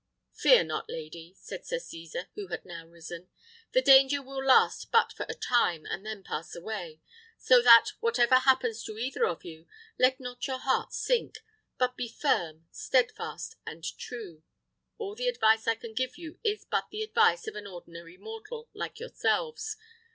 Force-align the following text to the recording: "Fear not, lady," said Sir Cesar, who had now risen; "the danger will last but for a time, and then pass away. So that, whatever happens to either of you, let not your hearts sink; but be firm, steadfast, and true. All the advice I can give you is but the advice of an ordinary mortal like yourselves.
"Fear 0.33 0.63
not, 0.63 0.89
lady," 0.89 1.35
said 1.37 1.63
Sir 1.63 1.77
Cesar, 1.77 2.27
who 2.33 2.47
had 2.47 2.65
now 2.65 2.87
risen; 2.87 3.29
"the 3.71 3.83
danger 3.83 4.19
will 4.19 4.43
last 4.43 4.89
but 4.91 5.13
for 5.13 5.27
a 5.29 5.35
time, 5.35 5.85
and 5.85 6.03
then 6.03 6.23
pass 6.23 6.55
away. 6.55 7.01
So 7.37 7.61
that, 7.61 7.89
whatever 7.99 8.37
happens 8.39 8.83
to 8.85 8.97
either 8.97 9.25
of 9.27 9.45
you, 9.45 9.67
let 9.99 10.19
not 10.19 10.47
your 10.47 10.57
hearts 10.57 10.97
sink; 10.97 11.37
but 11.77 11.95
be 11.97 12.07
firm, 12.09 12.65
steadfast, 12.71 13.57
and 13.63 13.83
true. 13.99 14.41
All 14.97 15.13
the 15.13 15.27
advice 15.27 15.67
I 15.67 15.75
can 15.75 15.93
give 15.93 16.17
you 16.17 16.39
is 16.43 16.65
but 16.65 16.87
the 16.89 17.03
advice 17.03 17.45
of 17.45 17.55
an 17.55 17.67
ordinary 17.67 18.17
mortal 18.17 18.71
like 18.73 18.99
yourselves. 18.99 19.77